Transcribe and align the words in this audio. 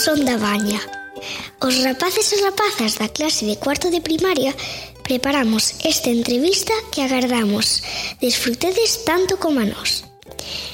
son 0.00 0.24
da 0.24 0.40
Baña. 0.40 0.80
Os 1.60 1.84
rapaces 1.84 2.32
e 2.32 2.40
rapazas 2.40 2.96
da 2.96 3.12
clase 3.12 3.44
de 3.44 3.60
cuarto 3.60 3.92
de 3.92 4.00
primaria 4.00 4.56
preparamos 5.04 5.76
esta 5.84 6.08
entrevista 6.08 6.72
que 6.88 7.04
agardamos. 7.04 7.84
Desfrutedes 8.16 9.04
tanto 9.04 9.36
como 9.36 9.60
a 9.60 9.68
nós. 9.68 10.08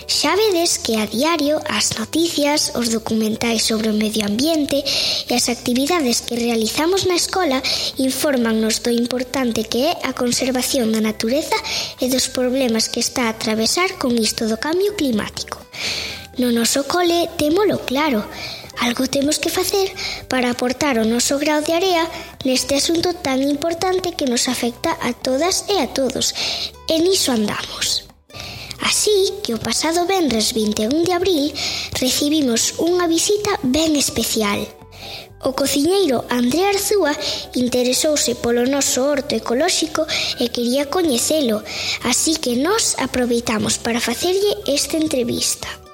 Xa 0.06 0.38
vedes 0.38 0.78
que 0.78 0.94
a 0.94 1.10
diario 1.10 1.58
as 1.66 1.98
noticias, 1.98 2.70
os 2.78 2.94
documentais 2.94 3.66
sobre 3.66 3.90
o 3.90 3.98
medio 3.98 4.22
ambiente 4.30 4.78
e 5.26 5.30
as 5.34 5.50
actividades 5.50 6.22
que 6.22 6.38
realizamos 6.38 7.02
na 7.10 7.18
escola 7.18 7.58
informannos 7.98 8.78
do 8.78 8.94
importante 8.94 9.66
que 9.66 9.90
é 9.90 9.92
a 10.06 10.14
conservación 10.14 10.94
da 10.94 11.02
natureza 11.02 11.58
e 11.98 12.06
dos 12.06 12.30
problemas 12.30 12.86
que 12.86 13.02
está 13.02 13.26
a 13.26 13.34
atravesar 13.34 13.98
con 13.98 14.14
isto 14.14 14.46
do 14.46 14.62
cambio 14.62 14.94
climático. 14.94 15.58
No 16.38 16.54
noso 16.54 16.86
cole 16.86 17.26
temolo 17.34 17.82
claro, 17.82 18.22
Algo 18.80 19.06
temos 19.08 19.38
que 19.38 19.50
facer 19.50 19.92
para 20.28 20.50
aportar 20.50 20.98
o 20.98 21.04
noso 21.04 21.38
grau 21.38 21.62
de 21.62 21.72
area 21.72 22.04
neste 22.44 22.76
asunto 22.76 23.16
tan 23.16 23.40
importante 23.42 24.12
que 24.12 24.28
nos 24.28 24.48
afecta 24.48 24.92
a 25.00 25.12
todas 25.12 25.64
e 25.72 25.80
a 25.80 25.88
todos. 25.88 26.34
E 26.86 27.00
niso 27.00 27.32
andamos. 27.32 28.06
Así 28.80 29.32
que 29.42 29.54
o 29.56 29.58
pasado 29.58 30.06
venres 30.06 30.52
21 30.52 31.02
de 31.02 31.12
abril 31.12 31.44
recibimos 31.96 32.76
unha 32.78 33.08
visita 33.08 33.56
ben 33.64 33.96
especial. 33.96 34.60
O 35.46 35.52
cociñeiro 35.52 36.24
André 36.28 36.64
Arzúa 36.66 37.12
interesouse 37.54 38.34
polo 38.36 38.64
noso 38.66 39.04
horto 39.08 39.36
ecolóxico 39.36 40.04
e 40.42 40.52
quería 40.52 40.90
coñecelo, 40.90 41.62
así 42.04 42.36
que 42.36 42.56
nós 42.56 42.96
aproveitamos 42.98 43.78
para 43.78 44.04
facerlle 44.04 44.52
esta 44.66 44.96
entrevista. 44.96 45.85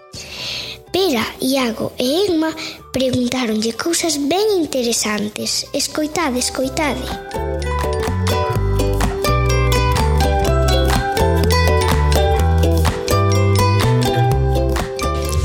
Pera, 0.93 1.25
Iago 1.41 1.91
e 1.99 2.27
Emma 2.29 2.55
preguntáronlle 2.93 3.73
cousas 3.73 4.19
ben 4.19 4.61
interesantes. 4.61 5.65
Escoitade, 5.73 6.39
escoitade. 6.39 7.01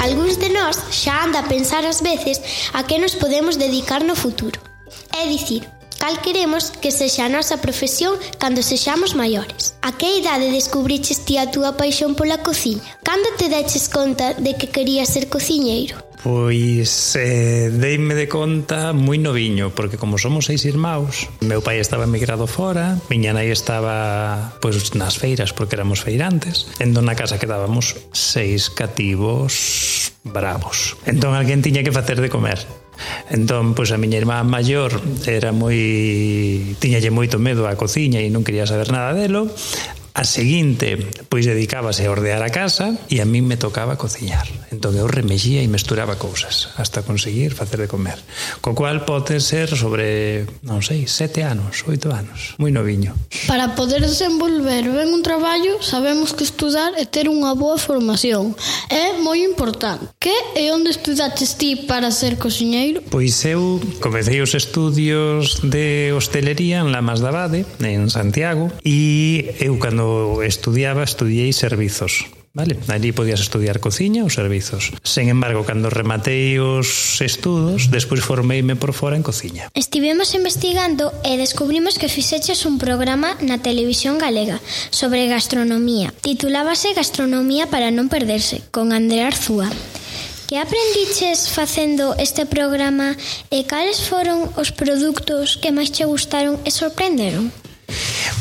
Algúns 0.04 0.36
de 0.36 0.50
nós 0.50 0.76
xa 0.92 1.24
anda 1.24 1.40
a 1.40 1.44
pensar 1.44 1.86
ás 1.86 2.02
veces 2.02 2.42
a 2.74 2.84
que 2.84 3.00
nos 3.00 3.16
podemos 3.16 3.56
dedicar 3.56 4.04
no 4.04 4.18
futuro. 4.18 4.60
É 5.16 5.28
dicir, 5.28 5.64
cal 6.08 6.22
queremos 6.22 6.72
que 6.72 6.88
sexa 6.88 7.28
a 7.28 7.30
nosa 7.30 7.60
profesión 7.60 8.16
cando 8.40 8.64
sexamos 8.64 9.12
maiores. 9.12 9.76
A 9.84 9.92
que 9.92 10.08
idade 10.24 10.56
descubriches 10.56 11.28
ti 11.28 11.36
a 11.36 11.52
túa 11.52 11.76
paixón 11.76 12.16
pola 12.16 12.40
cociña? 12.40 12.80
Cando 13.04 13.28
te 13.36 13.52
deches 13.52 13.92
conta 13.92 14.32
de 14.32 14.56
que 14.56 14.72
querías 14.72 15.12
ser 15.12 15.28
cociñeiro? 15.28 16.00
Pois 16.24 17.12
eh, 17.20 17.68
deime 17.76 18.16
de 18.16 18.32
conta 18.32 18.96
moi 18.96 19.20
noviño, 19.20 19.76
porque 19.76 20.00
como 20.00 20.16
somos 20.16 20.48
seis 20.48 20.64
irmãos, 20.64 21.28
meu 21.44 21.60
pai 21.60 21.84
estaba 21.84 22.08
emigrado 22.08 22.48
fora, 22.48 22.96
miña 23.12 23.36
nai 23.36 23.52
estaba 23.52 24.56
pois 24.64 24.96
nas 24.96 25.20
feiras 25.20 25.52
porque 25.52 25.76
éramos 25.76 26.08
feirantes, 26.08 26.72
entón 26.80 27.04
na 27.12 27.20
casa 27.20 27.36
quedábamos 27.36 28.00
seis 28.16 28.72
cativos 28.72 30.16
bravos. 30.24 30.96
Entón 31.04 31.36
alguén 31.36 31.60
tiña 31.60 31.84
que 31.84 31.92
facer 31.92 32.24
de 32.24 32.32
comer. 32.32 32.87
Entón, 33.30 33.76
pois 33.76 33.92
a 33.92 33.98
miña 33.98 34.18
irmá 34.18 34.42
maior 34.44 34.94
era 35.28 35.52
moi 35.52 35.78
tiñalle 36.82 37.12
moito 37.12 37.38
medo 37.38 37.68
á 37.68 37.74
cociña 37.76 38.24
e 38.24 38.32
non 38.32 38.46
quería 38.46 38.66
saber 38.66 38.90
nada 38.90 39.14
delo. 39.14 39.52
A 40.18 40.26
seguinte, 40.26 40.98
pois 41.30 41.46
dedicábase 41.46 42.02
a 42.02 42.10
ordear 42.10 42.42
a 42.42 42.50
casa 42.50 42.98
e 43.06 43.22
a 43.22 43.26
min 43.30 43.46
me 43.46 43.54
tocaba 43.54 44.02
cociñar. 44.02 44.50
Entón 44.74 44.98
eu 44.98 45.06
remexía 45.06 45.62
e 45.62 45.70
mesturaba 45.70 46.18
cousas 46.18 46.74
hasta 46.74 47.06
conseguir 47.06 47.54
facer 47.54 47.86
de 47.86 47.86
comer. 47.86 48.18
Co 48.58 48.74
cual 48.74 49.06
pode 49.06 49.38
ser 49.38 49.70
sobre, 49.78 50.50
non 50.66 50.82
sei, 50.82 51.06
sete 51.06 51.46
anos, 51.46 51.86
oito 51.86 52.10
anos, 52.10 52.58
moi 52.58 52.74
noviño. 52.74 53.14
Para 53.46 53.78
poder 53.78 54.02
desenvolver 54.02 54.90
ben 54.90 55.14
un 55.14 55.22
traballo, 55.22 55.86
sabemos 55.86 56.34
que 56.34 56.42
estudar 56.42 56.98
e 56.98 57.06
ter 57.06 57.30
unha 57.30 57.54
boa 57.54 57.78
formación. 57.78 58.58
É 58.90 59.22
moi 59.22 59.46
importante. 59.46 60.10
Que 60.18 60.34
e 60.58 60.74
onde 60.74 60.98
estudaches 60.98 61.62
ti 61.62 61.86
para 61.86 62.10
ser 62.10 62.42
cociñeiro? 62.42 63.06
Pois 63.14 63.46
eu 63.46 63.78
comecei 64.02 64.42
os 64.42 64.58
estudios 64.58 65.62
de 65.62 66.10
hostelería 66.18 66.82
en 66.82 66.90
Lamas 66.90 67.22
da 67.22 67.30
Vade, 67.30 67.70
en 67.86 68.10
Santiago, 68.10 68.74
e 68.82 69.54
eu 69.62 69.78
cando 69.78 70.07
estudiaba, 70.44 71.04
estudiei 71.04 71.52
servizos. 71.54 72.28
Vale? 72.58 72.76
Ali 72.90 73.14
podías 73.14 73.38
estudiar 73.38 73.78
cociña 73.78 74.26
ou 74.26 74.34
servizos. 74.34 74.90
Sen 75.06 75.30
embargo, 75.30 75.62
cando 75.62 75.94
rematei 75.94 76.58
os 76.58 77.22
estudos, 77.22 77.94
despois 77.94 78.26
formeime 78.26 78.74
por 78.74 78.98
fora 78.98 79.14
en 79.14 79.22
cociña. 79.22 79.70
Estivemos 79.78 80.34
investigando 80.34 81.14
e 81.22 81.38
descubrimos 81.38 82.02
que 82.02 82.10
fixeches 82.10 82.66
un 82.66 82.82
programa 82.82 83.38
na 83.46 83.62
televisión 83.62 84.18
galega 84.18 84.58
sobre 84.90 85.30
gastronomía. 85.30 86.10
Titulábase 86.26 86.98
Gastronomía 86.98 87.70
para 87.70 87.94
non 87.94 88.10
perderse, 88.10 88.66
con 88.74 88.90
André 88.90 89.22
Arzúa. 89.22 89.70
Que 90.50 90.58
aprendiches 90.58 91.54
facendo 91.54 92.18
este 92.18 92.50
programa 92.50 93.14
e 93.54 93.70
cales 93.70 94.02
foron 94.02 94.50
os 94.58 94.74
produtos 94.74 95.62
que 95.62 95.70
máis 95.70 95.94
che 95.94 96.10
gustaron 96.10 96.58
e 96.66 96.74
sorprenderon? 96.74 97.54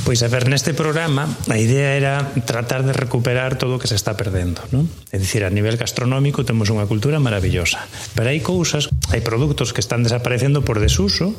Pois 0.07 0.23
a 0.23 0.31
ver, 0.31 0.47
neste 0.47 0.75
programa 0.75 1.27
a 1.51 1.59
idea 1.59 1.95
era 1.99 2.15
tratar 2.47 2.87
de 2.87 2.95
recuperar 2.95 3.59
todo 3.59 3.75
o 3.75 3.81
que 3.83 3.91
se 3.91 3.99
está 3.99 4.15
perdendo, 4.15 4.63
non? 4.71 4.87
É 5.11 5.19
dicir, 5.19 5.43
a 5.43 5.51
nivel 5.51 5.75
gastronómico 5.79 6.47
temos 6.47 6.71
unha 6.71 6.87
cultura 6.87 7.19
maravillosa, 7.19 7.83
pero 8.15 8.31
hai 8.31 8.39
cousas, 8.39 8.87
hai 9.11 9.23
produtos 9.23 9.75
que 9.75 9.83
están 9.83 10.07
desaparecendo 10.07 10.63
por 10.63 10.79
desuso 10.79 11.35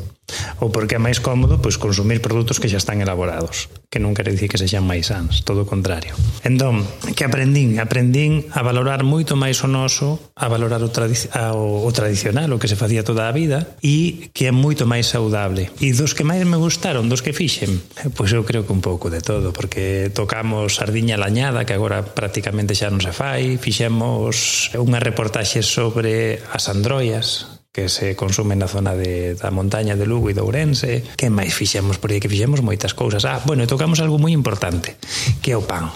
ou 0.60 0.68
porque 0.72 1.00
é 1.00 1.02
máis 1.02 1.24
cómodo 1.24 1.64
pois 1.64 1.80
consumir 1.80 2.20
produtos 2.20 2.60
que 2.60 2.68
xa 2.68 2.80
están 2.80 3.00
elaborados 3.00 3.72
que 3.88 4.04
non 4.04 4.12
quere 4.12 4.36
dicir 4.36 4.52
que 4.52 4.60
sexan 4.60 4.84
máis 4.84 5.08
sans, 5.08 5.48
todo 5.48 5.64
o 5.64 5.70
contrario. 5.70 6.12
Entón, 6.44 6.84
que 7.16 7.24
aprendín? 7.24 7.80
Aprendín 7.80 8.44
a 8.52 8.60
valorar 8.60 9.08
moito 9.08 9.40
máis 9.40 9.64
o 9.64 9.72
noso, 9.72 10.20
a 10.36 10.52
valorar 10.52 10.84
o, 10.84 10.92
tradi 10.92 11.16
a, 11.32 11.56
o, 11.56 11.88
o 11.88 11.92
tradicional, 11.96 12.52
o 12.52 12.60
que 12.60 12.68
se 12.68 12.76
facía 12.76 13.08
toda 13.08 13.32
a 13.32 13.36
vida, 13.36 13.80
e 13.80 14.28
que 14.36 14.52
é 14.52 14.52
moito 14.52 14.84
máis 14.84 15.08
saudable. 15.08 15.72
E 15.80 15.96
dos 15.96 16.12
que 16.12 16.28
máis 16.28 16.44
me 16.44 16.60
gustaron, 16.60 17.08
dos 17.08 17.24
que 17.24 17.32
fixen, 17.32 17.80
eh, 18.04 18.12
pois 18.12 18.36
eu 18.36 18.44
creo 18.44 18.68
que 18.68 18.76
un 18.76 18.84
pouco 18.84 19.08
de 19.08 19.24
todo, 19.24 19.56
porque 19.56 20.12
tocamos 20.12 20.84
sardiña 20.84 21.16
lañada, 21.16 21.64
que 21.64 21.72
agora 21.72 22.04
prácticamente 22.04 22.76
xa 22.76 22.92
non 22.92 23.00
se 23.00 23.16
fai, 23.16 23.56
fixemos 23.56 24.76
unha 24.76 25.00
reportaxe 25.00 25.64
sobre 25.64 26.44
as 26.52 26.68
androias, 26.68 27.57
que 27.72 27.90
se 27.90 28.16
consumen 28.18 28.60
na 28.60 28.68
zona 28.68 28.98
de, 28.98 29.38
da 29.38 29.54
montaña 29.54 29.94
de 29.94 30.10
Lugo 30.10 30.30
e 30.30 30.36
de 30.36 30.42
Ourense. 30.42 31.06
Que 31.16 31.30
máis 31.30 31.54
fixemos? 31.54 32.02
Por 32.02 32.10
aí 32.10 32.20
que 32.20 32.32
fixemos 32.32 32.66
moitas 32.66 32.98
cousas. 32.98 33.24
Ah, 33.24 33.40
bueno, 33.46 33.70
tocamos 33.70 34.02
algo 34.02 34.18
moi 34.18 34.34
importante, 34.34 34.98
que 35.40 35.54
é 35.54 35.58
o 35.58 35.66
pan. 35.66 35.94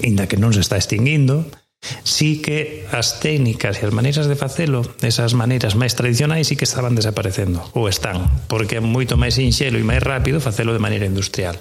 Inda 0.00 0.30
que 0.30 0.38
non 0.38 0.54
se 0.54 0.62
está 0.62 0.78
extinguindo, 0.78 1.50
sí 2.02 2.42
que 2.42 2.86
as 2.90 3.20
técnicas 3.20 3.78
e 3.78 3.86
as 3.86 3.94
maneiras 3.94 4.26
de 4.26 4.34
facelo, 4.34 4.82
esas 5.06 5.38
maneiras 5.38 5.78
máis 5.78 5.94
tradicionais 5.94 6.50
sí 6.50 6.58
que 6.58 6.66
estaban 6.66 6.98
desaparecendo, 6.98 7.62
ou 7.78 7.86
están, 7.86 8.26
porque 8.50 8.80
é 8.80 8.82
moito 8.82 9.14
máis 9.14 9.38
sinxelo 9.38 9.78
e 9.78 9.86
máis 9.86 10.02
rápido 10.02 10.42
facelo 10.42 10.74
de 10.74 10.82
maneira 10.82 11.06
industrial. 11.06 11.54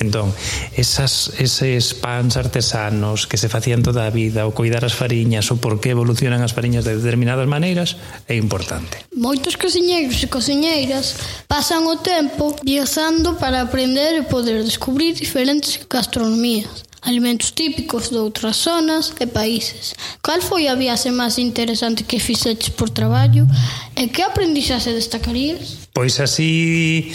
Entón, 0.00 0.32
esas, 0.72 1.36
eses 1.36 1.92
pans 1.92 2.40
artesanos 2.40 3.28
que 3.28 3.36
se 3.36 3.52
facían 3.52 3.84
toda 3.84 4.08
a 4.08 4.14
vida, 4.14 4.48
o 4.48 4.56
cuidar 4.56 4.88
as 4.88 4.96
fariñas, 4.96 5.52
o 5.52 5.60
por 5.60 5.76
que 5.76 5.92
evolucionan 5.92 6.40
as 6.40 6.56
fariñas 6.56 6.88
de 6.88 6.96
determinadas 6.96 7.44
maneiras, 7.44 8.00
é 8.24 8.34
importante. 8.34 9.04
Moitos 9.12 9.60
cociñeiros 9.60 10.16
e 10.24 10.32
cociñeiras 10.32 11.44
pasan 11.44 11.84
o 11.84 12.00
tempo 12.00 12.56
viaxando 12.64 13.36
para 13.36 13.60
aprender 13.60 14.16
e 14.16 14.24
poder 14.24 14.64
descubrir 14.64 15.12
diferentes 15.12 15.84
gastronomías 15.84 16.87
alimentos 17.02 17.54
típicos 17.54 18.10
de 18.10 18.18
outras 18.18 18.56
zonas 18.58 19.14
e 19.18 19.26
países. 19.26 19.94
Cal 20.22 20.42
foi 20.42 20.66
a 20.66 20.74
viaxe 20.74 21.10
máis 21.10 21.38
interesante 21.38 22.04
que 22.04 22.18
fixeches 22.18 22.74
por 22.74 22.90
traballo 22.90 23.46
e 23.94 24.08
que 24.10 24.22
aprendizaxe 24.22 24.94
destacarías? 24.94 25.90
Pois 25.94 26.18
así... 26.18 27.12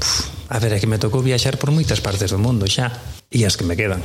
Uf, 0.00 0.34
a 0.48 0.58
ver, 0.58 0.76
é 0.76 0.80
que 0.80 0.86
me 0.86 1.00
tocou 1.00 1.24
viaxar 1.24 1.56
por 1.56 1.72
moitas 1.72 1.98
partes 2.04 2.30
do 2.30 2.38
mundo 2.38 2.68
xa 2.68 2.92
e 3.32 3.42
as 3.42 3.56
que 3.56 3.66
me 3.66 3.74
quedan 3.74 4.02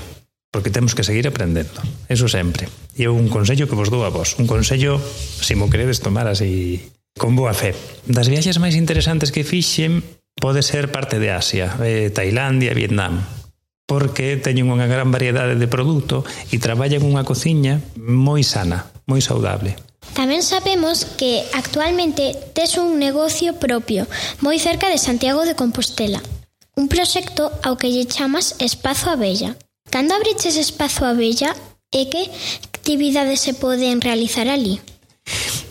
porque 0.51 0.71
temos 0.71 0.95
que 0.95 1.03
seguir 1.03 1.27
aprendendo 1.27 1.77
eso 2.09 2.25
sempre 2.27 2.65
e 2.97 3.05
é 3.05 3.09
un 3.09 3.29
consello 3.29 3.69
que 3.69 3.77
vos 3.77 3.93
dou 3.93 4.01
a 4.01 4.09
vos 4.09 4.33
un 4.41 4.49
consello, 4.49 4.97
se 4.97 5.53
mo 5.53 5.69
queredes 5.69 6.01
tomar 6.01 6.25
así 6.25 6.89
con 7.13 7.37
boa 7.37 7.53
fe 7.53 7.77
das 8.09 8.33
viaxes 8.33 8.57
máis 8.57 8.73
interesantes 8.73 9.29
que 9.29 9.45
fixen 9.45 10.01
pode 10.41 10.65
ser 10.65 10.89
parte 10.89 11.21
de 11.21 11.29
Asia 11.29 11.77
eh, 11.85 12.09
Tailandia, 12.09 12.73
Vietnam 12.73 13.21
porque 13.89 14.38
teñen 14.38 14.69
unha 14.69 14.86
gran 14.86 15.09
variedade 15.09 15.57
de 15.57 15.65
produto 15.65 16.21
e 16.53 16.62
traballan 16.62 17.01
unha 17.01 17.25
cociña 17.25 17.81
moi 17.97 18.45
sana, 18.45 18.86
moi 19.09 19.18
saudable. 19.18 19.74
Tamén 20.13 20.45
sabemos 20.45 21.09
que 21.18 21.41
actualmente 21.57 22.38
tes 22.53 22.77
un 22.77 23.01
negocio 23.01 23.57
propio 23.57 24.06
moi 24.45 24.62
cerca 24.62 24.94
de 24.94 25.01
Santiago 25.01 25.41
de 25.41 25.57
Compostela, 25.57 26.21
un 26.77 26.86
proxecto 26.86 27.50
ao 27.65 27.81
que 27.81 27.89
lle 27.89 28.06
chamas 28.06 28.53
Espazo 28.62 29.09
Abella. 29.09 29.57
Cando 29.89 30.13
abriches 30.13 30.53
Espazo 30.53 31.09
Abella 31.09 31.57
e 31.89 32.13
que 32.13 32.30
actividades 32.69 33.42
se 33.42 33.57
poden 33.57 34.06
realizar 34.06 34.45
ali? 34.45 34.77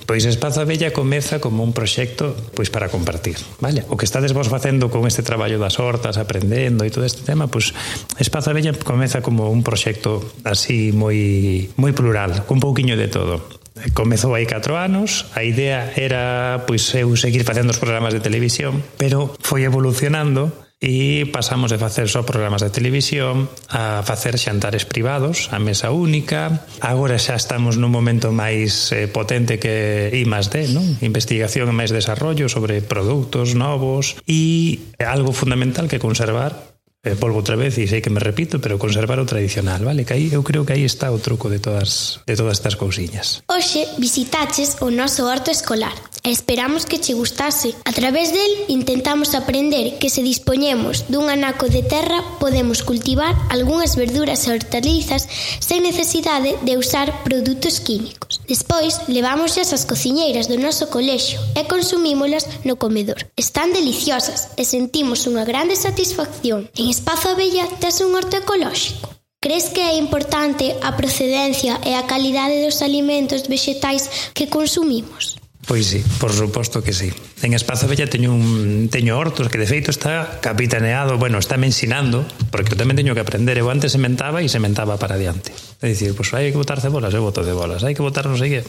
Pois 0.08 0.24
Espazo 0.24 0.64
Abella 0.64 0.96
comeza 0.96 1.36
como 1.36 1.60
un 1.60 1.76
proxecto 1.76 2.32
pois 2.56 2.72
para 2.72 2.88
compartir, 2.88 3.36
vale? 3.60 3.84
O 3.92 4.00
que 4.00 4.08
estades 4.08 4.32
vos 4.32 4.48
facendo 4.48 4.88
con 4.88 5.04
este 5.04 5.20
traballo 5.20 5.60
das 5.60 5.76
hortas, 5.76 6.16
aprendendo 6.16 6.80
e 6.80 6.88
todo 6.88 7.04
este 7.04 7.28
tema, 7.28 7.52
pois 7.52 7.76
Espazo 8.16 8.48
Abella 8.48 8.72
comeza 8.72 9.20
como 9.20 9.52
un 9.52 9.60
proxecto 9.60 10.24
así 10.48 10.96
moi 10.96 11.68
moi 11.76 11.92
plural, 11.92 12.48
con 12.48 12.56
pouquiño 12.56 12.96
de 12.96 13.12
todo 13.12 13.44
comezou 13.92 14.32
hai 14.32 14.48
4 14.48 14.80
anos, 14.80 15.28
a 15.36 15.44
idea 15.44 15.92
era 15.92 16.64
pois 16.64 16.88
eu 16.96 17.12
seguir 17.12 17.44
facendo 17.44 17.76
os 17.76 17.78
programas 17.78 18.16
de 18.16 18.24
televisión, 18.24 18.80
pero 18.96 19.36
foi 19.44 19.68
evolucionando 19.68 20.50
E 20.78 21.26
pasamos 21.34 21.74
de 21.74 21.78
facer 21.82 22.06
só 22.06 22.22
programas 22.22 22.62
de 22.62 22.70
televisión 22.70 23.50
a 23.66 24.06
facer 24.06 24.38
xantares 24.38 24.86
privados, 24.86 25.50
a 25.50 25.58
mesa 25.58 25.90
única. 25.90 26.62
Agora 26.78 27.18
xa 27.18 27.34
estamos 27.34 27.74
nun 27.74 27.90
momento 27.90 28.30
máis 28.30 28.94
eh, 28.94 29.10
potente 29.10 29.58
que 29.58 30.14
I 30.14 30.22
más 30.22 30.54
D, 30.54 30.70
non? 30.70 30.86
Investigación 31.02 31.66
e 31.66 31.74
máis 31.74 31.90
desarrollo 31.90 32.46
sobre 32.46 32.78
produtos 32.78 33.58
novos 33.58 34.22
e 34.22 34.78
algo 35.02 35.34
fundamental 35.34 35.90
que 35.90 35.98
conservar 35.98 36.77
eh, 37.04 37.14
volvo 37.14 37.38
outra 37.38 37.54
vez 37.54 37.78
e 37.78 37.86
sei 37.86 38.02
que 38.02 38.10
me 38.10 38.18
repito, 38.18 38.58
pero 38.58 38.78
conservar 38.78 39.22
o 39.22 39.26
tradicional, 39.26 39.78
vale? 39.86 40.02
Que 40.02 40.14
aí 40.18 40.26
eu 40.34 40.42
creo 40.42 40.66
que 40.66 40.74
aí 40.74 40.82
está 40.82 41.10
o 41.14 41.22
truco 41.22 41.46
de 41.46 41.62
todas 41.62 42.20
de 42.26 42.34
todas 42.34 42.58
estas 42.58 42.74
cousiñas. 42.74 43.46
Hoxe 43.46 43.86
visitaches 43.98 44.82
o 44.82 44.90
noso 44.90 45.30
horto 45.30 45.54
escolar. 45.54 45.94
E 46.26 46.34
esperamos 46.34 46.84
que 46.84 46.98
che 46.98 47.14
gustase. 47.14 47.74
A 47.84 47.92
través 47.92 48.34
del 48.34 48.52
intentamos 48.68 49.34
aprender 49.38 49.98
que 50.02 50.10
se 50.10 50.26
dispoñemos 50.26 51.06
dun 51.06 51.30
anaco 51.30 51.70
de 51.70 51.86
terra 51.86 52.18
podemos 52.42 52.82
cultivar 52.82 53.38
algunhas 53.48 53.94
verduras 53.94 54.44
e 54.44 54.52
hortalizas 54.52 55.30
sen 55.62 55.86
necesidade 55.86 56.58
de 56.66 56.74
usar 56.76 57.22
produtos 57.22 57.78
químicos. 57.78 58.42
Despois, 58.50 59.06
levámoslas 59.06 59.70
ás 59.70 59.86
cociñeiras 59.86 60.50
do 60.50 60.58
noso 60.58 60.90
colexio 60.90 61.38
e 61.54 61.62
consumímolas 61.70 62.50
no 62.66 62.74
comedor. 62.74 63.30
Están 63.38 63.70
deliciosas 63.70 64.50
e 64.58 64.66
sentimos 64.66 65.24
unha 65.30 65.46
grande 65.46 65.78
satisfacción 65.78 66.66
en 66.74 66.87
Espazo 66.90 67.30
Abella 67.30 67.68
tes 67.80 68.00
un 68.00 68.14
horto 68.14 68.36
ecolóxico? 68.36 69.12
Crees 69.40 69.70
que 69.70 69.80
é 69.80 69.94
importante 69.96 70.74
a 70.82 70.96
procedencia 70.96 71.78
e 71.84 71.94
a 71.94 72.08
calidade 72.08 72.64
dos 72.64 72.82
alimentos 72.82 73.46
vexetais 73.46 74.32
que 74.34 74.48
consumimos? 74.48 75.38
Pois 75.68 75.84
sí, 75.84 76.00
por 76.18 76.32
suposto 76.32 76.82
que 76.82 76.96
sí. 76.96 77.12
En 77.44 77.52
Espazo 77.52 77.86
Bella 77.86 78.08
teño 78.08 78.32
un 78.32 78.88
teño 78.88 79.20
hortos 79.20 79.52
que 79.52 79.60
de 79.60 79.68
feito 79.68 79.92
está 79.92 80.40
capitaneado, 80.40 81.18
bueno, 81.20 81.36
está 81.36 81.60
me 81.60 81.68
ensinando, 81.68 82.24
porque 82.48 82.72
eu 82.72 82.80
tamén 82.80 82.96
teño 82.96 83.12
que 83.12 83.20
aprender. 83.20 83.60
Eu 83.60 83.68
antes 83.68 83.92
sementaba 83.92 84.40
e 84.40 84.48
sementaba 84.48 84.96
para 84.96 85.20
diante. 85.20 85.52
É 85.84 85.92
dicir, 85.92 86.16
pois 86.16 86.32
pues, 86.32 86.40
hai 86.40 86.48
que 86.48 86.58
botar 86.58 86.80
cebolas, 86.80 87.12
eu 87.12 87.20
boto 87.20 87.44
cebolas, 87.44 87.84
hai 87.84 87.92
que 87.92 88.00
botar 88.00 88.24
non 88.24 88.40
sei 88.40 88.58
que 88.58 88.62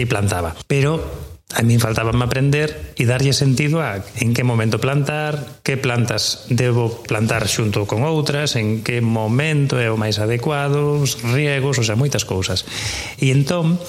e 0.00 0.08
plantaba. 0.08 0.56
Pero 0.64 0.96
A 1.50 1.62
mí 1.62 1.78
faltábame 1.82 2.22
aprender 2.22 2.94
e 2.94 3.10
darlle 3.10 3.34
sentido 3.34 3.82
a 3.82 4.06
en 4.22 4.30
que 4.38 4.46
momento 4.46 4.78
plantar, 4.78 5.60
que 5.66 5.74
plantas 5.74 6.46
debo 6.46 7.02
plantar 7.02 7.50
xunto 7.50 7.90
con 7.90 8.06
outras, 8.06 8.54
en 8.54 8.86
que 8.86 9.02
momento 9.02 9.82
é 9.82 9.90
o 9.90 9.98
máis 9.98 10.22
adecuado, 10.22 11.02
os 11.02 11.18
riegos, 11.26 11.82
o 11.82 11.84
sea, 11.84 11.98
moitas 11.98 12.22
cousas. 12.22 12.62
E 13.18 13.34
entón, 13.34 13.82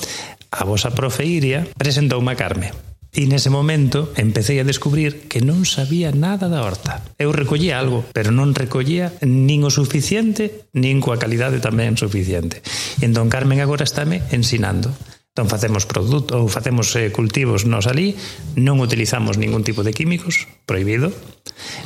a 0.50 0.66
vosa 0.66 0.90
profe 0.98 1.22
Iria 1.22 1.70
presentoume 1.78 2.34
a 2.34 2.40
Carme. 2.40 2.74
E 3.12 3.28
nese 3.28 3.52
momento 3.52 4.10
empecé 4.16 4.58
a 4.58 4.66
descubrir 4.66 5.28
que 5.28 5.44
non 5.44 5.68
sabía 5.68 6.16
nada 6.16 6.48
da 6.48 6.64
horta. 6.64 7.04
Eu 7.20 7.36
recollía 7.36 7.76
algo, 7.76 8.08
pero 8.16 8.32
non 8.32 8.56
recollía 8.56 9.12
nin 9.20 9.68
o 9.68 9.72
suficiente, 9.72 10.66
nin 10.72 11.04
coa 11.04 11.20
calidade 11.20 11.60
tamén 11.60 12.00
suficiente. 12.00 12.64
E 12.98 13.06
entón 13.06 13.28
Carmen 13.28 13.60
agora 13.60 13.84
estáme 13.84 14.24
ensinando. 14.32 14.96
Entón 15.32 15.48
facemos 15.48 15.88
produto 15.88 16.44
ou 16.44 16.52
facemos 16.52 16.92
eh, 17.00 17.08
cultivos 17.08 17.64
nos 17.64 17.88
ali, 17.88 18.20
non 18.60 18.84
utilizamos 18.84 19.40
ningún 19.40 19.64
tipo 19.64 19.80
de 19.80 19.96
químicos, 19.96 20.44
prohibido. 20.68 21.08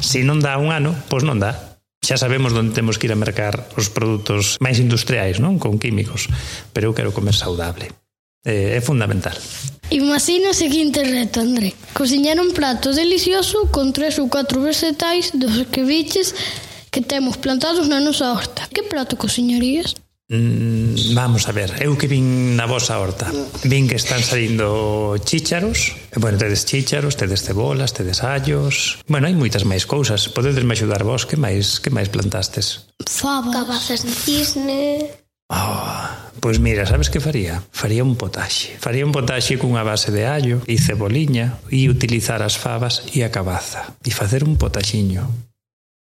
Se 0.01 0.25
non 0.25 0.41
dá 0.41 0.57
un 0.57 0.73
ano, 0.73 0.97
pois 1.13 1.21
non 1.21 1.37
dá. 1.37 1.77
Xa 2.01 2.17
sabemos 2.17 2.57
onde 2.57 2.73
temos 2.73 2.97
que 2.97 3.05
ir 3.05 3.13
a 3.13 3.21
mercar 3.21 3.69
os 3.77 3.93
produtos 3.93 4.57
máis 4.57 4.81
industriais, 4.81 5.37
non, 5.37 5.61
con 5.61 5.77
químicos, 5.77 6.25
pero 6.73 6.89
eu 6.89 6.97
quero 6.97 7.13
comer 7.13 7.37
saudable. 7.37 7.93
Eh, 8.41 8.77
é 8.77 8.81
fundamental. 8.81 9.37
Imagina 9.93 10.49
o 10.49 10.57
seguinte 10.57 11.05
reto, 11.05 11.45
André. 11.45 11.77
Cociñar 11.93 12.41
un 12.41 12.49
prato 12.49 12.97
delicioso 12.97 13.69
con 13.69 13.93
tres 13.93 14.17
ou 14.17 14.25
catro 14.25 14.57
vegetais 14.65 15.37
dos 15.37 15.69
que 15.69 15.85
viches 15.85 16.33
que 16.89 17.05
temos 17.05 17.37
plantados 17.37 17.85
na 17.85 18.01
nosa 18.01 18.33
horta. 18.33 18.65
Que 18.73 18.81
prato 18.81 19.21
cociñarías? 19.21 19.93
Mm, 20.27 21.13
vamos 21.13 21.47
a 21.47 21.51
ver, 21.51 21.69
eu 21.85 21.93
que 22.01 22.09
vin 22.09 22.57
na 22.57 22.65
vosa 22.65 22.97
horta 22.97 23.29
Vin 23.61 23.85
que 23.85 23.93
están 23.93 24.25
salindo 24.25 25.21
chícharos 25.21 25.93
bueno, 26.17 26.41
tedes 26.41 26.65
chícharos, 26.65 27.13
tedes 27.13 27.45
cebolas, 27.45 27.93
tedes 27.93 28.25
allos 28.25 29.05
Bueno, 29.05 29.29
hai 29.29 29.37
moitas 29.37 29.69
máis 29.69 29.85
cousas 29.85 30.25
Podedes 30.33 30.65
me 30.65 30.73
axudar 30.73 31.05
vos, 31.05 31.29
que 31.29 31.37
máis, 31.37 31.77
que 31.77 31.93
máis 31.93 32.09
plantastes? 32.09 32.89
Favas 33.05 33.53
Cabazas 33.53 34.01
de 34.01 34.17
cisne 34.17 35.13
Oh, 35.45 36.09
pois 36.41 36.57
mira, 36.57 36.89
sabes 36.89 37.13
que 37.13 37.21
faría? 37.21 37.61
Faría 37.69 38.01
un 38.01 38.17
potaxe. 38.17 38.73
Faría 38.81 39.05
un 39.05 39.13
potaxe 39.13 39.61
cunha 39.61 39.85
base 39.85 40.09
de 40.09 40.25
allo 40.25 40.65
e 40.65 40.81
ceboliña 40.81 41.61
e 41.69 41.85
utilizar 41.85 42.41
as 42.41 42.57
favas 42.57 43.05
e 43.13 43.21
a 43.21 43.29
cabaza 43.29 43.93
e 44.01 44.09
facer 44.09 44.41
un 44.41 44.57
potaxiño. 44.57 45.29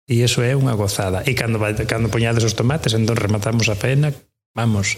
E 0.04 0.20
iso 0.20 0.44
é 0.44 0.52
unha 0.52 0.76
gozada. 0.76 1.24
E 1.24 1.32
cando, 1.32 1.58
cando 1.88 2.12
poñades 2.12 2.44
os 2.44 2.58
tomates, 2.60 2.92
entón 2.92 3.16
rematamos 3.16 3.72
a 3.72 3.80
pena 3.80 4.12
vamos, 4.54 4.98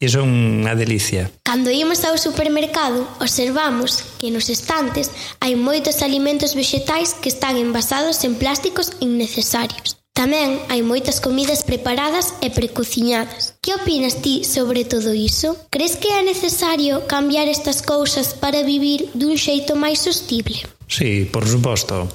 iso 0.00 0.20
é 0.20 0.24
unha 0.24 0.72
delicia. 0.72 1.30
Cando 1.44 1.68
ímos 1.68 2.04
ao 2.04 2.16
supermercado, 2.16 3.06
observamos 3.20 4.16
que 4.18 4.32
nos 4.32 4.48
estantes 4.48 5.12
hai 5.44 5.54
moitos 5.56 6.00
alimentos 6.00 6.56
vexetais 6.56 7.12
que 7.16 7.28
están 7.28 7.56
envasados 7.56 8.24
en 8.24 8.36
plásticos 8.36 8.96
innecesarios. 9.04 9.96
Tamén 10.16 10.64
hai 10.72 10.80
moitas 10.80 11.20
comidas 11.20 11.60
preparadas 11.60 12.40
e 12.40 12.48
precociñadas. 12.48 13.60
Que 13.60 13.76
opinas 13.76 14.24
ti 14.24 14.48
sobre 14.48 14.88
todo 14.88 15.12
iso? 15.12 15.52
Crees 15.68 16.00
que 16.00 16.08
é 16.08 16.24
necesario 16.24 17.04
cambiar 17.04 17.52
estas 17.52 17.84
cousas 17.84 18.32
para 18.32 18.64
vivir 18.64 19.12
dun 19.12 19.36
xeito 19.36 19.76
máis 19.76 20.00
sostible? 20.00 20.64
Sí, 20.86 21.28
por 21.30 21.46
suposto. 21.46 22.08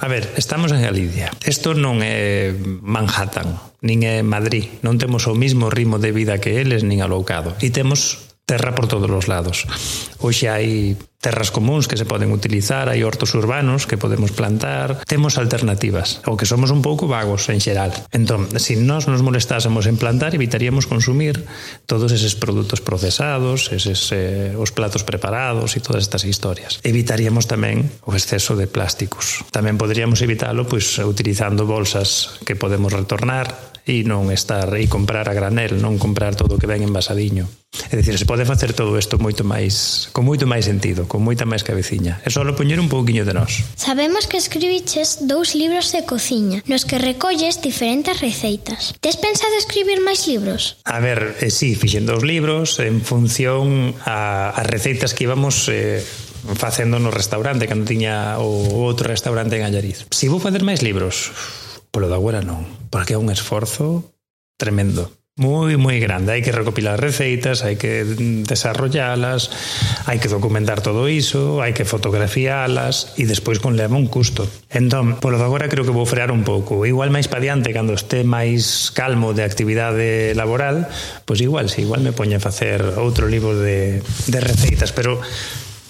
A 0.00 0.08
ver, 0.08 0.34
estamos 0.36 0.72
en 0.72 0.82
Galicia. 0.82 1.32
Isto 1.48 1.72
non 1.72 2.04
é 2.04 2.52
Manhattan, 2.84 3.56
nin 3.80 4.04
é 4.04 4.20
Madrid. 4.20 4.68
Non 4.84 5.00
temos 5.00 5.24
o 5.24 5.32
mismo 5.32 5.72
ritmo 5.72 5.96
de 5.96 6.12
vida 6.12 6.36
que 6.36 6.60
eles, 6.60 6.84
nin 6.84 7.00
alocado. 7.00 7.56
E 7.64 7.72
temos 7.72 8.27
terra 8.48 8.72
por 8.72 8.88
todos 8.88 9.12
os 9.12 9.28
lados. 9.28 9.68
Hoxe 10.16 10.48
hai 10.48 10.96
terras 11.20 11.50
comuns 11.52 11.84
que 11.90 11.98
se 12.00 12.08
poden 12.08 12.32
utilizar, 12.32 12.88
hai 12.88 13.04
hortos 13.04 13.36
urbanos 13.36 13.84
que 13.84 14.00
podemos 14.00 14.32
plantar, 14.32 15.04
temos 15.04 15.36
alternativas, 15.36 16.24
o 16.24 16.38
que 16.38 16.48
somos 16.48 16.72
un 16.72 16.80
pouco 16.80 17.04
vagos 17.04 17.52
en 17.52 17.60
xeral. 17.60 17.92
Entón, 18.08 18.48
se 18.56 18.72
si 18.72 18.74
nós 18.80 19.04
nos 19.04 19.20
molestásemos 19.20 19.84
en 19.84 20.00
plantar, 20.00 20.32
evitaríamos 20.32 20.88
consumir 20.88 21.44
todos 21.84 22.08
eses 22.14 22.38
produtos 22.38 22.80
procesados, 22.80 23.68
eses, 23.68 24.08
eh, 24.16 24.56
os 24.56 24.72
platos 24.72 25.04
preparados 25.04 25.76
e 25.76 25.84
todas 25.84 26.08
estas 26.08 26.24
historias. 26.24 26.80
Evitaríamos 26.80 27.44
tamén 27.44 27.84
o 28.08 28.16
exceso 28.16 28.56
de 28.56 28.64
plásticos. 28.64 29.44
Tamén 29.52 29.76
poderíamos 29.76 30.24
evitalo 30.24 30.64
pois, 30.64 30.96
utilizando 31.04 31.68
bolsas 31.68 32.40
que 32.48 32.56
podemos 32.56 32.94
retornar, 32.94 33.76
e 33.88 34.04
non 34.04 34.28
estar 34.28 34.68
e 34.76 34.84
comprar 34.84 35.32
a 35.32 35.34
granel, 35.34 35.80
non 35.80 35.96
comprar 35.96 36.36
todo 36.36 36.54
o 36.54 36.60
que 36.60 36.68
ven 36.68 36.84
envasadiño. 36.84 37.48
É 37.88 37.96
dicir, 37.96 38.16
se 38.20 38.28
pode 38.28 38.44
facer 38.44 38.76
todo 38.76 38.96
isto 39.00 39.16
moito 39.16 39.48
máis, 39.48 40.08
con 40.12 40.28
moito 40.28 40.44
máis 40.44 40.68
sentido, 40.68 41.08
con 41.08 41.24
moita 41.24 41.48
máis 41.48 41.64
cabeciña. 41.64 42.20
É 42.20 42.28
só 42.28 42.44
poñer 42.52 42.80
un 42.80 42.92
pouquiño 42.92 43.24
de 43.24 43.32
nós. 43.32 43.64
Sabemos 43.80 44.28
que 44.28 44.36
escribiches 44.36 45.24
dous 45.24 45.56
libros 45.56 45.88
de 45.96 46.04
cociña, 46.04 46.60
nos 46.68 46.84
que 46.84 47.00
recolles 47.00 47.64
diferentes 47.64 48.20
receitas. 48.20 48.92
Tes 49.00 49.16
pensado 49.16 49.56
escribir 49.56 50.04
máis 50.04 50.28
libros? 50.28 50.80
A 50.84 51.00
ver, 51.00 51.40
eh, 51.40 51.48
sí, 51.48 51.72
fixen 51.72 52.04
dous 52.04 52.24
libros 52.24 52.76
en 52.84 53.00
función 53.00 53.96
a, 54.04 54.52
a 54.52 54.62
receitas 54.68 55.16
que 55.16 55.24
íbamos 55.24 55.68
eh, 55.72 56.04
facendo 56.56 56.98
no 56.98 57.08
restaurante, 57.08 57.68
cando 57.68 57.88
tiña 57.88 58.36
o 58.40 58.84
outro 58.84 59.08
restaurante 59.08 59.56
en 59.56 59.64
Allariz. 59.64 60.04
Si 60.12 60.28
vou 60.28 60.40
facer 60.40 60.64
máis 60.64 60.80
libros, 60.80 61.32
Polo 61.90 62.12
da 62.12 62.16
agora 62.20 62.44
non, 62.44 62.64
porque 62.92 63.16
é 63.16 63.20
un 63.20 63.32
esforzo 63.32 64.12
tremendo. 64.58 65.18
Moi, 65.38 65.78
moi 65.78 66.02
grande. 66.02 66.34
Hai 66.34 66.42
que 66.42 66.50
recopilar 66.50 66.98
receitas, 66.98 67.62
hai 67.62 67.78
que 67.78 68.02
desarrollalas, 68.42 69.54
hai 70.10 70.18
que 70.18 70.26
documentar 70.26 70.82
todo 70.82 71.06
iso, 71.06 71.62
hai 71.62 71.70
que 71.70 71.86
fotografialas 71.86 73.14
e 73.14 73.22
despois 73.22 73.62
con 73.62 73.78
leva 73.78 73.94
un 73.94 74.10
custo. 74.10 74.50
Entón, 74.66 75.22
polo 75.22 75.38
de 75.38 75.46
agora 75.46 75.70
creo 75.70 75.86
que 75.86 75.94
vou 75.94 76.10
frear 76.10 76.34
un 76.34 76.42
pouco. 76.42 76.82
Igual 76.90 77.14
máis 77.14 77.30
pa 77.30 77.38
diante, 77.38 77.70
cando 77.70 77.94
este 77.94 78.26
máis 78.26 78.90
calmo 78.90 79.30
de 79.30 79.46
actividade 79.46 80.34
laboral, 80.34 80.90
pois 81.22 81.38
igual, 81.38 81.70
si 81.70 81.86
igual 81.86 82.02
me 82.02 82.10
poño 82.10 82.42
a 82.42 82.42
facer 82.42 82.82
outro 82.98 83.30
libro 83.30 83.54
de, 83.54 84.02
de 84.02 84.38
receitas, 84.42 84.90
pero 84.90 85.22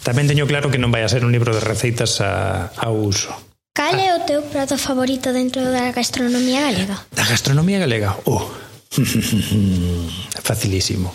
tamén 0.04 0.28
teño 0.28 0.44
claro 0.44 0.68
que 0.68 0.76
non 0.76 0.92
vai 0.92 1.08
a 1.08 1.08
ser 1.08 1.24
un 1.24 1.32
libro 1.32 1.56
de 1.56 1.64
receitas 1.64 2.20
a, 2.20 2.68
a 2.76 2.92
uso 2.92 3.47
Cal 3.78 3.94
é 3.94 4.12
o 4.12 4.16
ah. 4.16 4.26
teu 4.26 4.42
prato 4.42 4.76
favorito 4.76 5.32
dentro 5.32 5.62
da 5.62 5.92
gastronomía 5.92 6.62
galega? 6.62 6.98
Da 7.14 7.22
gastronomía 7.22 7.78
galega? 7.78 8.18
Oh. 8.24 8.42
Facilísimo 10.42 11.14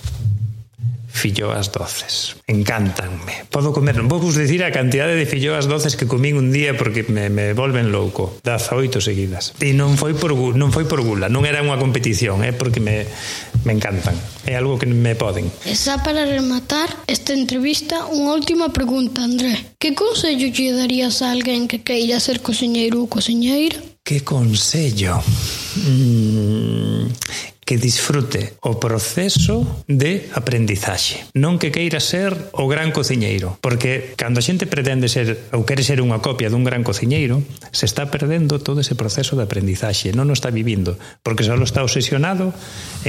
filloas 1.13 1.71
doces. 1.71 2.35
Encántanme. 2.47 3.45
Podo 3.53 3.69
comer, 3.71 4.01
non 4.01 4.09
vos 4.09 4.33
dicir 4.33 4.65
a 4.65 4.73
cantidade 4.73 5.13
de 5.13 5.29
filloas 5.29 5.69
doces 5.69 5.93
que 5.93 6.09
comín 6.09 6.35
un 6.35 6.49
día 6.49 6.73
porque 6.73 7.05
me, 7.05 7.29
me 7.29 7.53
volven 7.53 7.93
louco. 7.93 8.41
Daza 8.41 8.73
oito 8.73 8.97
seguidas. 8.97 9.53
E 9.61 9.77
non 9.77 9.93
foi 9.93 10.17
por 10.17 10.33
non 10.33 10.73
foi 10.73 10.89
por 10.89 11.05
gula, 11.05 11.29
non 11.29 11.45
era 11.45 11.61
unha 11.61 11.77
competición, 11.77 12.41
é 12.41 12.49
eh, 12.49 12.53
porque 12.57 12.81
me 12.81 13.05
me 13.63 13.77
encantan. 13.77 14.17
É 14.49 14.57
algo 14.57 14.81
que 14.81 14.89
me 14.89 15.13
poden. 15.13 15.47
E 15.69 15.77
xa 15.77 16.01
para 16.01 16.25
rematar 16.25 16.89
esta 17.05 17.37
entrevista, 17.37 18.09
unha 18.09 18.33
última 18.33 18.73
pregunta, 18.73 19.21
André. 19.21 19.77
Que 19.77 19.93
consello 19.93 20.49
lle 20.49 20.73
darías 20.73 21.21
a 21.21 21.29
alguén 21.29 21.69
que 21.69 21.85
queira 21.85 22.17
ser 22.17 22.41
cociñeiro 22.41 23.05
ou 23.05 23.07
cociñeira? 23.07 23.77
Que 24.03 24.19
consello? 24.25 25.21
Mm, 25.77 27.07
que 27.73 27.81
disfrute 27.81 28.53
o 28.61 28.77
proceso 28.77 29.65
de 29.89 30.29
aprendizaxe. 30.37 31.25
Non 31.33 31.57
que 31.57 31.73
queira 31.73 31.97
ser 31.97 32.29
o 32.53 32.69
gran 32.69 32.93
cociñeiro, 32.93 33.57
porque 33.65 34.13
cando 34.13 34.37
a 34.37 34.45
xente 34.45 34.69
pretende 34.69 35.09
ser 35.09 35.49
ou 35.49 35.65
quere 35.65 35.81
ser 35.81 35.97
unha 35.97 36.21
copia 36.21 36.53
dun 36.53 36.61
gran 36.61 36.85
cociñeiro, 36.85 37.41
se 37.73 37.89
está 37.89 38.13
perdendo 38.13 38.61
todo 38.61 38.85
ese 38.85 38.93
proceso 38.93 39.33
de 39.33 39.49
aprendizaxe, 39.49 40.13
non 40.13 40.29
o 40.29 40.37
está 40.37 40.53
vivindo, 40.53 41.01
porque 41.25 41.41
só 41.41 41.57
está 41.57 41.81
obsesionado 41.81 42.53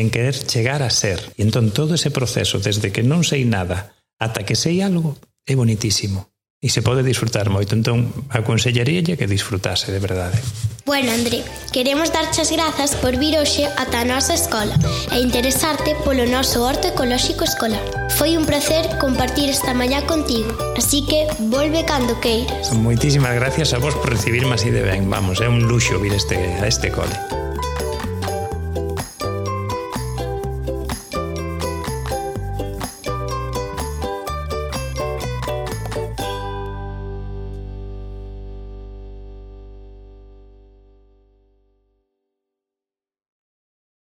en 0.00 0.08
querer 0.08 0.32
chegar 0.32 0.80
a 0.80 0.88
ser. 0.88 1.20
E 1.36 1.44
entón 1.44 1.68
todo 1.68 1.92
ese 1.92 2.08
proceso, 2.08 2.56
desde 2.56 2.88
que 2.88 3.04
non 3.04 3.20
sei 3.20 3.44
nada 3.44 3.92
ata 4.16 4.48
que 4.48 4.56
sei 4.56 4.80
algo, 4.80 5.20
é 5.44 5.52
bonitísimo 5.52 6.32
e 6.64 6.72
se 6.72 6.80
pode 6.80 7.04
disfrutar 7.04 7.52
moito. 7.52 7.76
Entón, 7.76 8.08
aconsellaríalle 8.32 9.20
que 9.20 9.28
disfrutase 9.28 9.92
de 9.92 10.00
verdade. 10.00 10.40
Bueno, 10.88 11.12
André, 11.12 11.44
queremos 11.76 12.08
darche 12.08 12.40
as 12.40 12.48
grazas 12.48 12.96
por 12.96 13.20
vir 13.20 13.36
hoxe 13.36 13.68
ata 13.76 14.00
a 14.00 14.08
nosa 14.08 14.32
escola 14.32 14.72
e 15.12 15.20
interesarte 15.20 15.92
polo 16.00 16.24
noso 16.24 16.64
horto 16.64 16.88
ecolóxico 16.88 17.44
escolar. 17.44 17.84
Foi 18.16 18.40
un 18.40 18.48
placer 18.48 18.96
compartir 18.96 19.52
esta 19.52 19.76
mañá 19.76 20.08
contigo, 20.08 20.48
así 20.72 21.04
que 21.04 21.28
volve 21.52 21.84
cando 21.84 22.16
queiras. 22.24 22.72
Moitísimas 22.72 23.36
gracias 23.36 23.76
a 23.76 23.78
vos 23.78 23.92
por 24.00 24.08
recibirme 24.08 24.56
así 24.56 24.72
de 24.72 24.80
ben. 24.80 25.04
Vamos, 25.12 25.44
é 25.44 25.48
un 25.52 25.68
luxo 25.68 26.00
vir 26.00 26.16
este, 26.16 26.40
a 26.40 26.64
este 26.64 26.88
cole. 26.88 27.43